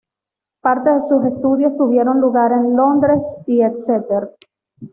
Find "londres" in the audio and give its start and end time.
2.75-3.23